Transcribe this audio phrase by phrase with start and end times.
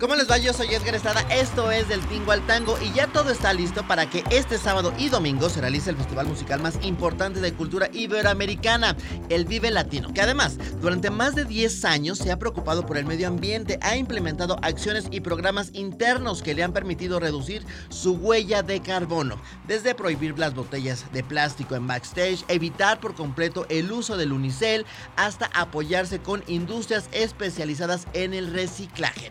[0.00, 0.38] ¿Cómo les va?
[0.38, 3.86] Yo soy Edgar Estrada, esto es del Tingo al Tango y ya todo está listo
[3.86, 7.90] para que este sábado y domingo se realice el festival musical más importante de cultura
[7.92, 8.96] iberoamericana,
[9.28, 13.04] el Vive Latino, que además durante más de 10 años se ha preocupado por el
[13.04, 18.62] medio ambiente, ha implementado acciones y programas internos que le han permitido reducir su huella
[18.62, 19.36] de carbono,
[19.68, 24.86] desde prohibir las botellas de plástico en backstage, evitar por completo el uso del unicel,
[25.16, 29.30] hasta apoyarse con industrias especializadas en el reciclaje.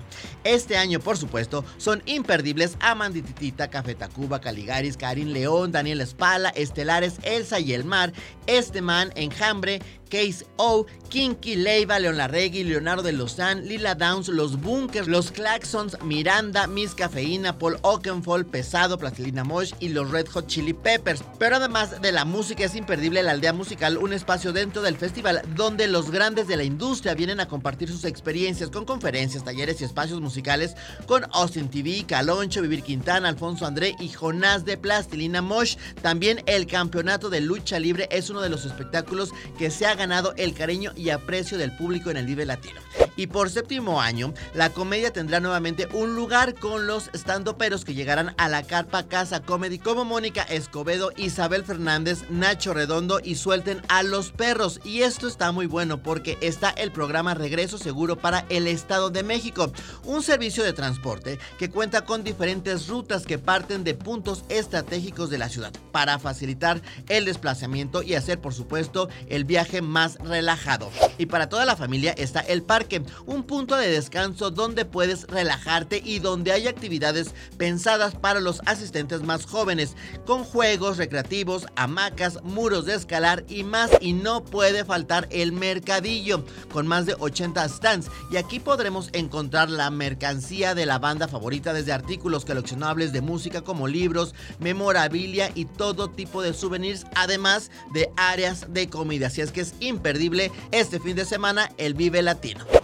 [0.59, 7.15] Este año, por supuesto, son imperdibles Amandititita, Café Tacuba, Caligaris, Karin León, Daniel Espala, Estelares,
[7.23, 8.11] Elsa y el Mar,
[8.45, 15.07] Este Man, Enjambre, Case O, Kinky, Leiva, Leon Leonardo de Lozán, Lila Downs, Los Bunkers,
[15.07, 20.73] Los Claxons, Miranda, Miss Cafeína, Paul Oakenfold, Pesado, Plastilina Mosh y los Red Hot Chili
[20.73, 21.23] Peppers.
[21.37, 25.41] Pero además de la música es imperdible la aldea musical, un espacio dentro del festival
[25.55, 29.85] donde los grandes de la industria vienen a compartir sus experiencias con conferencias, talleres y
[29.85, 35.75] espacios musicales con Austin TV, Caloncho, Vivir Quintana, Alfonso André y Jonás de Plastilina Mosh.
[36.01, 40.33] También el campeonato de lucha libre es uno de los espectáculos que se ha ganado
[40.37, 42.79] el cariño y aprecio del público en el Vive Latino.
[43.19, 48.33] Y por séptimo año, la comedia tendrá nuevamente un lugar con los estandoperos que llegarán
[48.37, 54.03] a la carpa Casa Comedy como Mónica Escobedo, Isabel Fernández, Nacho Redondo y suelten a
[54.03, 54.79] los perros.
[54.85, 59.23] Y esto está muy bueno porque está el programa Regreso Seguro para el Estado de
[59.23, 59.69] México,
[60.05, 65.39] un servicio de transporte que cuenta con diferentes rutas que parten de puntos estratégicos de
[65.39, 70.89] la ciudad para facilitar el desplazamiento y hacer por supuesto el viaje más relajado.
[71.17, 76.01] Y para toda la familia está el parque, un punto de descanso donde puedes relajarte
[76.03, 82.85] y donde hay actividades pensadas para los asistentes más jóvenes, con juegos recreativos, hamacas, muros
[82.85, 83.91] de escalar y más.
[84.01, 88.09] Y no puede faltar el mercadillo, con más de 80 stands.
[88.31, 93.61] Y aquí podremos encontrar la mercancía de la banda favorita, desde artículos coleccionables de música
[93.61, 99.27] como libros, memorabilia y todo tipo de souvenirs, además de áreas de comida.
[99.27, 102.78] Así es que es imperdible este fin de semana el Vive Latino.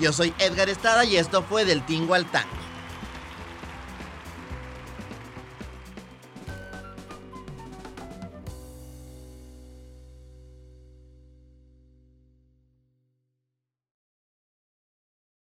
[0.00, 2.67] Yo soy Edgar Estrada y esto fue del Tingo al Tango.